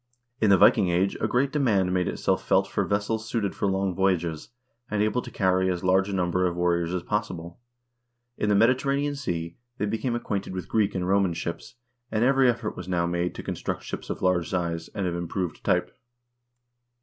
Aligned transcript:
In 0.39 0.49
the 0.49 0.57
Viking 0.57 0.89
Age 0.89 1.15
a 1.21 1.27
great 1.27 1.51
demand 1.51 1.93
made 1.93 2.07
itself 2.07 2.43
felt 2.43 2.65
for 2.67 2.83
vessels 2.85 3.29
suited 3.29 3.53
for 3.53 3.67
long 3.67 3.93
voyages, 3.93 4.49
and 4.89 5.03
able 5.03 5.21
to 5.21 5.29
carry 5.29 5.69
as 5.69 5.83
large 5.83 6.09
a 6.09 6.13
number 6.13 6.47
of 6.47 6.55
warriors 6.55 6.91
as 6.91 7.03
possible. 7.03 7.59
In 8.35 8.49
the 8.49 8.55
Mediterranean 8.55 9.13
Sea 9.15 9.57
they 9.77 9.85
became 9.85 10.15
acquainted 10.15 10.53
with 10.55 10.67
Greek 10.67 10.95
and 10.95 11.07
Roman 11.07 11.33
ships, 11.35 11.75
and 12.11 12.23
every 12.23 12.49
effort 12.49 12.75
was 12.75 12.87
now 12.87 13.05
made 13.05 13.35
to 13.35 13.43
construct 13.43 13.83
ships 13.83 14.09
of 14.09 14.23
large 14.23 14.49
size, 14.49 14.87
and 14.95 15.05
of 15.05 15.13
improved 15.13 15.63
type. 15.63 15.95